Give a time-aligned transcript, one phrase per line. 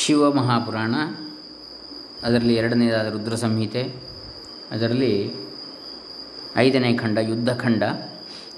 [0.00, 0.94] ಶಿವಮಹಾಪುರಾಣ
[2.22, 3.82] ಅದರಲ್ಲಿ ಎರಡನೇದಾದ ರುದ್ರ ಸಂಹಿತೆ,
[4.70, 5.12] ಅದರಲ್ಲಿ
[6.56, 7.82] ಐದನೇ ಖಂಡ ಯುದ್ಧಖಂಡ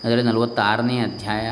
[0.04, 1.46] ಅದರಲ್ಲಿ ನಲವತ್ತಾರನೇ ಅಧ್ಯಾಯ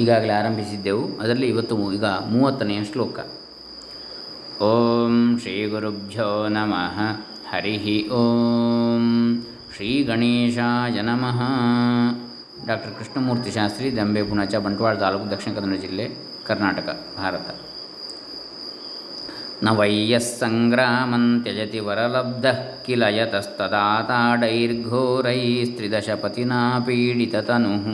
[0.00, 1.04] ಈಗಾಗಲೇ ಆರಂಭಿಸಿದ್ದೆವು.
[1.18, 3.18] ಅದರಲ್ಲಿ ಇವತ್ತು ಈಗ ಮೂವತ್ತನೆಯ ಶ್ಲೋಕ.
[4.62, 6.98] ಓಂ ಶ್ರೀ ಗುರುಭ್ಯೋ ನಮಃ.
[7.50, 9.04] ಹರಿ ಓಂ
[9.74, 11.40] ಶ್ರೀ ಗಣೇಶಾಯ ನಮಃ.
[12.66, 16.06] ಡಾಕ್ಟರ್ ಕೃಷ್ಣಮೂರ್ತಿ ಶಾಸ್ತ್ರಿ, ದಂಬೆ ಪುಣಚ, ಬಂಟ್ವಾಳ ತಾಲೂಕು ದಕ್ಷಿಣ ಕನ್ನಡ ಜಿಲ್ಲೆ,
[16.46, 17.48] ಕರ್ನಾಟಕ, ಭಾರತ.
[19.64, 19.68] ನ
[21.42, 27.86] ತ್ಯಜತಿ ವರಲಬ್ಧಃ ಕಿಲ ಯತಸ್ತದಾ ತಾಡೈರ್ಘೋರೈಸ್ತ್ರಿದಶಪತಿನಾ ಪೀಡಿತತನುಃ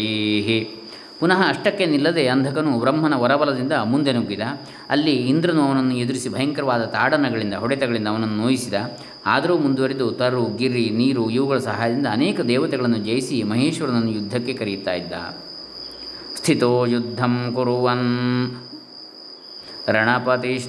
[1.19, 4.41] ಪುನಃ ಅಷ್ಟಕ್ಕೆ ನಿಲ್ಲದೆ ಅಂಧಕನು ಬ್ರಹ್ಮನ ವರಬಲದಿಂದ ಮುಂದೆ ನುಗ್ಗಿದ.
[4.89, 8.73] ಅಲ್ಲಿ ಇಂದ್ರನು ಅವನನ್ನು ಎದುರಿಸಿ ಭಯಂಕರವಾದ ತಾಡನಗಳಿಂದ ಹೊಡೆತಗಳಿಂದ ಅವನನ್ನು ನೋಯಿಸಿದ.
[9.25, 15.13] ಆದರೂ ಮುಂದುವರಿದು ತರು, ಗಿರಿ, ನೀರು ಇವುಗಳ ಸಹಾಯದಿಂದ ಅನೇಕ ದೇವತೆಗಳನ್ನು ಜಯಿಸಿ ಮಹೇಶ್ವರನನ್ನು ಯುದ್ಧಕ್ಕೆ ಕರೆಯುತ್ತಾ ಇದ್ದ.
[16.35, 18.51] ಸ್ಥಿತೋ ಯುದ್ಧಂ ಕುರುವನ್.
[19.89, 20.65] ರಣಪತಿ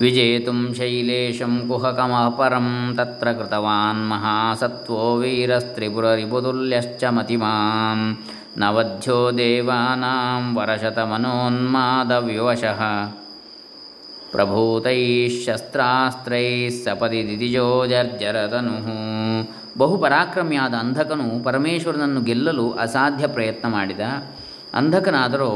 [0.02, 8.18] ವಿಜೇತುಂ ಶೈಲೇಶಂ ಕುಹಕಮಪರಂ ತತ್ರ ಕೃತವಾನ್ ಮಹಾಸತ್ವೋ ವೀರಸ್ತ್ರಿಪುರರಿಪುತುಲ್ಯಶ್ಚ ಮತಿಮಾನ್
[8.60, 12.82] ನವಧ್ಯೋ ದೇವಾನಾಂ ವರಶತಮನೋನ್ಮಾದವಿವಶಃ
[14.34, 15.56] ಪ್ರಭೂತೈಃ
[16.86, 17.86] ಸಪದಿ ದಿದಿಜೋ
[19.78, 24.00] ಬಹು ಪರಾಕ್ರಮಿಯಾದ ಅಂಧಕನು ಪರಮೇಶ್ವರನನ್ನು ಗೆಲ್ಲಲು ಅಸಾಧ್ಯ ಪ್ರಯತ್ನ ಮಾಡಿದ.
[24.74, 25.50] ಅಂಧಕನಾದರೂ,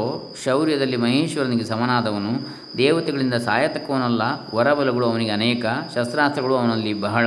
[0.44, 2.32] ಶೌರ್ಯದಲ್ಲಿ ಮಹೇಶ್ವರನಿಗೆ ಸಮನಾದವನು,
[2.76, 4.22] ದೇವತೆಗಳಿಂದ ಸಾಯತಕ್ಕವನಲ್ಲ,
[4.54, 5.64] ವರಬಲಗಳು ಅವನಿಗೆ ಅನೇಕ,
[5.94, 7.26] ಶಸ್ತ್ರಾಸ್ತ್ರಗಳು ಅವನಲ್ಲಿ ಬಹಳ.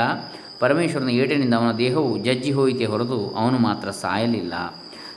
[0.59, 4.53] ಪರಮೇಶ್ವರನ ಏಟಿನಿಂದ ಅವನ ದೇಹವು ಜಜ್ಜಿ ಹೋಯಿತೆ ಹೊರತು ಅವನು ಮಾತ್ರ ಸಾಯಲಿಲ್ಲ.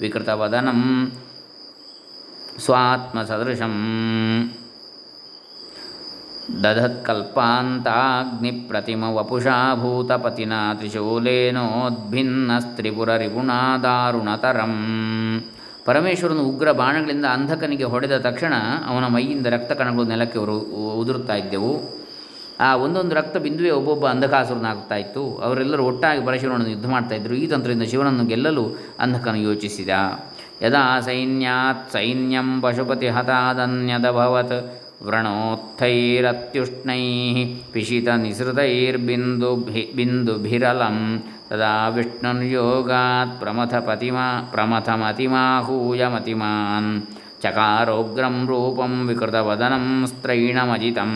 [0.00, 0.80] विकृतवदनं
[2.58, 3.78] स्वात्मसदृशम्।
[6.62, 14.78] दधत्कल्पान्ताग्निप्रतिमवपुषा भूतपतिना त्रिशूलेनोद्भिन्नस्त्रिपुररिपुणा दारुणतरम्
[15.88, 18.54] ಪರಮೇಶ್ವರನು ಉಗ್ರ ಬಾಣಗಳಿಂದ ಅಂಧಕನಿಗೆ ಹೊಡೆದ ತಕ್ಷಣ
[18.86, 20.40] ಅವನ ಮೈಯಿಂದ ರಕ್ತ ಕಣಗಳು ನೆಲಕ್ಕೆ
[21.00, 21.72] ಉದುರುತ್ತಾ ಇದ್ದೆವು.
[22.66, 25.22] ಆ ಒಂದೊಂದು ರಕ್ತ ಬಿಂದುವೆ ಒಬ್ಬೊಬ್ಬ ಅಂಧಕಾಸುರನಾಗುತ್ತಾ ಇತ್ತು.
[25.44, 28.64] ಅವರೆಲ್ಲರೂ ಒಟ್ಟಾಗಿ ಪರಶುರನನ್ನು ಯುದ್ಧ ಮಾಡ್ತಾಯಿದ್ರು ಈ ತಂತ್ರದಿಂದ ಶಿವನನ್ನು ಗೆಲ್ಲಲು
[29.00, 29.92] ಅಂಧಕನು ಯೋಚಿಸಿದ.
[30.62, 34.58] ಯದಾ ಸೈನ್ಯಾತ್ ಸೈನ್ಯಂ ಪಶುಪತಿ ಹತಾದನ್ಯದಭವತ್
[35.06, 37.02] ವ್ರಣೋತ್ಥೈರತ್ಯುಷ್ಣೈ
[37.72, 39.50] ಪಿಶಿತ ನಿಸೃತೈರ್ಬಿಂದು
[39.98, 40.96] ಬಿಂದುಭಿರಲಂ
[41.50, 46.90] ತದಾ ವಿಷ್ಣುನ್ ಯೋಗಾತ್ ಪ್ರಮಥ ಪತಿಮಾ ಪ್ರಮಥಮತಿಮಾಹೂಯ ಮತಿಮಾನ್
[47.42, 51.12] ಚಕಾರೋಗ್ರಂ ರೂಪಂ ವಿಕೃತವದನಂ ಸ್ತ್ರೈಣಮಜಿತಂ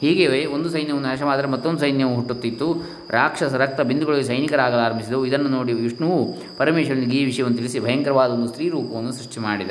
[0.00, 2.68] ಹೀಗೆಯೇ ಒಂದು ಸೈನ್ಯವು ನಾಶವಾದರೆ ಮತ್ತೊಂದು ಸೈನ್ಯವು ಹುಟ್ಟುತ್ತಿತ್ತು.
[3.10, 6.20] ರಾಕ್ಷಸ ರಕ್ತ ಬಿಂದುಗಳಿಗೆ ಸೈನಿಕರಾಗಲಾರಂಭಿಸಿದವು ಇದನ್ನು ನೋಡಿ ವಿಷ್ಣುವು
[6.56, 9.70] ಪರಮೇಶ್ವರನಿಗೆ ಈ ವಿಷಯವನ್ನು ತಿಳಿಸಿ ಭಯಂಕರವಾದ ಒಂದು ಸ್ತ್ರೀ ರೂಪವನ್ನು ಸೃಷ್ಟಿ ಮಾಡಿದ.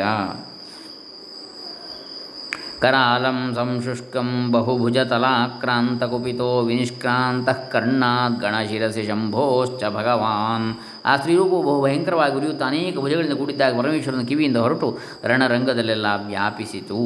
[2.84, 10.68] ಕರಾಲಂ करालं संशुष्कं बहुभुजतलाक्रान्तकुपितो विनिष्क्रान्तः ಕರ್ಣಾದ್ಗಣಶಿರಸಿ ಶಂಭೋಶ್ಚ ಭಗವಾನ್
[11.06, 14.90] ಆ ಸ್ತ್ರೀರೂಪವು ಬಹು ಭಯಂಕರವಾಗಿ ಉರಿಯುತ್ತ ಅನೇಕ ಭುಜಗಳಿಂದ ಕೂಡಿದ್ದಾಗ ಪರಮೇಶ್ವರನ ಕಿವಿಯಿಂದ ಹೊರಟು
[15.26, 17.00] ರಣರಂಗದಲ್ಲೆಲ್ಲ ವ್ಯಾಪಿಸಿತು.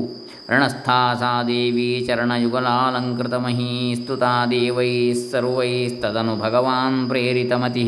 [0.51, 4.33] ರಣಸ್ಥಾಸಾ ದೇವಿ ಚರಣಯುಗಲಾಲಂಕೃತ ಮಹೀ ಸ್ತುತಾ
[5.31, 7.85] ಸರ್ವೈಸ್ತದನು ಭಗವಾನ್ ಪ್ರೇರಿತಮತಿ।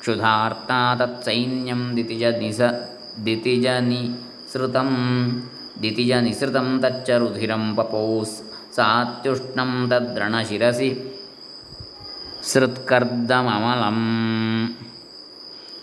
[0.00, 2.60] ಕ್ಷುಧಾರ್ತಾ ತತ್ಸೈನ್ಯಂ ದಿತಿಜ ನಿಸ
[3.26, 4.90] ದಿತಿಜ ನಿಸೃತಂ
[5.82, 8.34] ದಿತಿಜ ನಿಸೃತಂ ತಚ್ಚ ರುಧಿರಂ ಪಪೌಸ್
[8.76, 10.90] ಸಾತ್ಯುಷ್ಣಂ ತದ್ರಣಶಿರಸಿ
[12.42, 14.00] ಸೃತ್ಕರ್ದಮಮಲಂ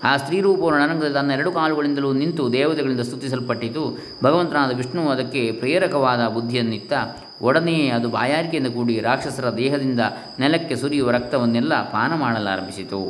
[0.03, 3.83] ಆ ಸ್ತ್ರೀರೂಪವು ರಣರಂಗದಲ್ಲಿ ತನ್ನ ಎರಡು ಕಾಲುಗಳಿಂದಲೂ ನಿಂತು ದೇವತೆಗಳಿಂದ ಸ್ತುತಿಸಲ್ಪಟ್ಟಿತು.
[4.23, 6.94] ಭಗವಂತನಾದ ವಿಷ್ಣುವು ಅದಕ್ಕೆ ಪ್ರೇರಕವಾದ ಬುದ್ಧಿಯನ್ನಿತ್ತ
[7.41, 10.00] ಒಡನೆಯೇ ಅದು ಬಾಯಾರಿಕೆಯಿಂದ ಕೂಡಿ ರಾಕ್ಷಸರ ದೇಹದಿಂದ
[10.39, 13.01] ನೆಲಕ್ಕೆ ಸುರಿಯುವ ರಕ್ತವನ್ನೆಲ್ಲ ಪಾನ ಮಾಡಲಾರಂಭಿಸಿತು.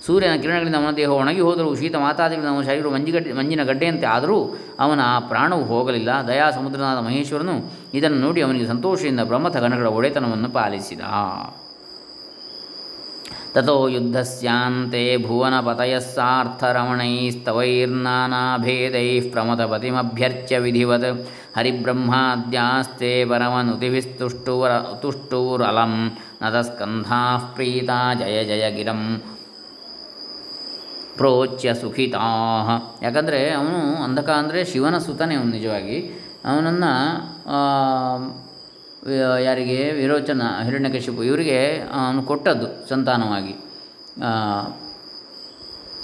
[0.06, 5.00] ಸೂರ್ಯನ ಕಿರಣಗಳಿಂದ ಅವನ ದೇಹ ಒಣಗಿ ಹೋದರೂ ಶೀತ ಮಾತಾದಿಗಳಿಂದ ಅವನ ಶರೀರ ಮಂಜಿಗಡ್ಡೆ ಮಂಜಿನ ಗಡ್ಡೆಯಂತೆ ಆದರೂ ಅವನ
[5.04, 6.08] ಆ ಪ್ರಾಣವು ಹೋಗಲಿಲ್ಲ.
[6.28, 11.00] ದಯಾ ಸಮುದ್ರನಾದ ಮಹೇಶ್ವರನು ಇದನ್ನು ನೋಡಿ ಅವನಿಗೆ ಸಂತೋಷದಿಂದ ಬ್ರಹ್ಮಥ ಗಣಗಳ ಒಡೆತನವನ್ನು ಪಾಲಿಸಿದ.
[13.54, 16.06] ತಥೋ ಯುದ್ಧಸ್ಯಾಂತೆ ಭುವನಪತಯಃ
[19.32, 21.08] ಪ್ರಮತಪತಿಮಭ್ಯರ್ಚ್ಯ ವಿಧಿವತ್
[21.56, 25.94] ಹರಿಬ್ರಹ್ಮಾದ್ಯಾಸ್ತೆ ಪರಮನುತಿಭಿಸ್ತುಷ್ಟುರ ತುಷ್ಟೂರಲಂ
[26.42, 29.02] ನತಸ್ಕಂಧಾಃ ಪ್ರೀತಾ ಜಯ ಜಯ ಗಿರಂ
[31.16, 32.26] ಪ್ರೋಚ್ಯ ಸುಖಿತಾ
[33.02, 35.96] ಯಾಕಂದರೆ ಅವನು ಅಂಧಕ ಅಂದರೆ ಶಿವನ ಸುತನೇ ಅವನು ನಿಜವಾಗಿ.
[36.44, 36.92] ಅವನನ್ನು
[39.44, 39.92] ಯಾರಿಗೆ?
[39.92, 43.54] ವಿರೋಚನ ಹಿರಣ್ಯಕಶಿಪು ಇವರಿಗೆ ಅವನು ಕೊಟ್ಟದ್ದು ಸಂತಾನವಾಗಿ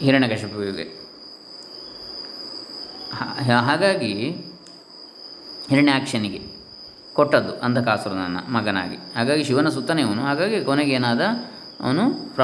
[0.01, 1.05] ಹಿರಣ್ಯಕಶಿಪುವಿಗೆ
[3.51, 4.13] ಹಾಗಾಗಿ
[5.69, 6.41] ಹಿರಣ್ಯಾಕ್ಷನಿಗೆ
[7.15, 8.97] ಕೊಟ್ಟದ್ದು ಅಂಧಕಾಸುರನನ್ನು ಮಗನಾಗಿ.
[8.97, 10.23] ಹಾಗಾಗಿ ಶಿವನ ಸುತ್ತನೇ ಅವನು.
[10.23, 11.21] ಹಾಗಾಗಿ ಕೊನೆಗೇನಾದ
[11.81, 12.35] ಅವನು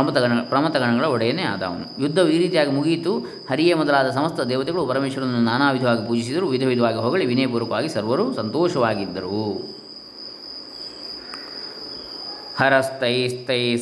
[0.51, 2.03] ಪ್ರಮತ ಗಣಗಳ ಒಡೆಯನೇ ಆದ ಅವನು.
[2.03, 3.19] ಯುದ್ಧವು ಈ ರೀತಿಯಾಗಿ ಮುಗಿಯಿತು.
[3.51, 6.49] ಹರಿಯೇ ಮೊದಲಾದ ಸಮಸ್ತ ದೇವತೆಗಳು ಪರಮೇಶ್ವರನನ್ನು ನಾನಾ ವಿಧವಾಗಿ ಪೂಜಿಸಿದರು.
[6.49, 9.80] ವಿಧ ವಿಧವಾಗಿ ಹೊಗಳಿ ವಿನಯಪೂರ್ವಕವಾಗಿ ಸರ್ವರು ಸಂತೋಷವಾಗಿದ್ದರು.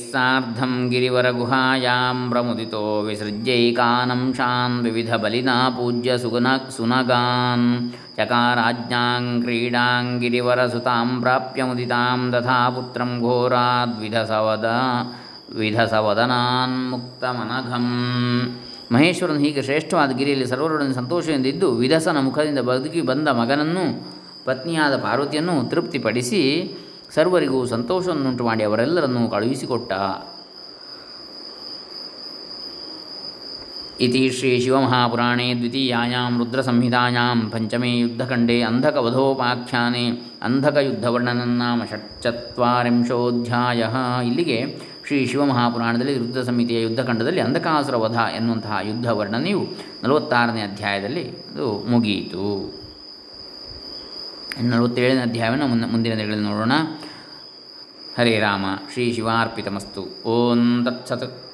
[0.03, 13.25] ಸಾರ್ಧಂ ಗಿರಿವರಗುಹಾಯಾಂ ಪ್ರಮುದಿತೋ ವಿಸೃಜ್ಯೈಕಾನಂಶಾನ್ ವಿವಿಧಬಲಿನಾ ಪೂಜ್ಯ ಸುಗುನ ಸುನಗಾನ್ ಚಕಾರಾಜ್ಞಾಂ ಕ್ರೀಡಾಂ ಗಿರಿವರಸುತಾಂ ಪ್ರಾಪ್ಯ ಮುದಿತಾಂ ತಥಾ ಪುತ್ರಂ
[13.25, 14.65] ಘೋರಾದ್ವಿಧಸವದ
[15.59, 17.89] ವಿಧಸವದನಾನ್ಮುಕ್ತಮನಘಂ
[18.91, 24.03] ಮಹೇಶ್ವರನು ಹೀಗೆ ಶ್ರೇಷ್ಠವಾದ ಗಿರಿಯಲ್ಲಿ ಸರ್ವರೊಡನೆ ಸಂತೋಷದಿಂದಿದ್ದು ವಿಧಸನ ಮುಖದಿಂದ ಬದುಕಿ ಬಂದ ಮಗನನ್ನು
[24.45, 26.75] ಪತ್ನಿಯಾದ ಪಾರ್ವತಿಯನ್ನು ತೃಪ್ತಿಪಡಿಸಿ
[27.15, 29.93] ಸರ್ವರಿಗೂ ಸಂತೋಷವನ್ನುಂಟು ಮಾಡಿ ಅವರೆಲ್ಲರನ್ನೂ ಕಳುಹಿಸಿಕೊಟ್ಟ
[34.01, 40.05] ಇತಿ ಶ್ರೀ ಶಿವಮಹಾಪುರಾಣೇ ದ್ವಿತೀಯಾಂ ರುದ್ರಸಂಹಿತಾಯಾಂ ಪಂಚಮೇ ಯುದ್ಧಖಂಡೇ ಅಂಧಕವಧೋಪಾಖ್ಯಾನೆ
[41.59, 43.83] ನಾಮ ಷಟ್ಚತ್ವರಿಂಶೋಧ್ಯಾಯ.
[44.27, 44.59] ಇಲ್ಲಿಗೆ
[45.07, 49.67] ಶ್ರೀ ಶಿವಮಹಾಪುರಾಣದಲ್ಲಿ ರುದ್ರ ಸಂಹಿತೆಯ ಯುದ್ಧಖಂಡದಲ್ಲಿ ಅಂಧಕಾಸುರ ವಧ ಎನ್ನುವಂತಹ ಯುದ್ಧ ವರ್ಣನೆಯು
[50.03, 52.45] ನಲವತ್ತಾರನೇ ಅಧ್ಯಾಯದಲ್ಲಿ ಅದು ಮುಗಿಯಿತು.
[54.63, 56.73] ನಲವತ್ತೇಳನೇ ಅಧ್ಯಾಯವನ್ನು ಮುಂದಿನ ದಿನಗಳಲ್ಲಿ ನೋಡೋಣ.
[58.19, 60.23] ಹರೇ ರಾಮ ಶ್ರೀ ಶಿವಾರ್ಪಿತಮಸ್ತು.
[60.27, 61.48] ಓಂ ತತ್ಸತ್.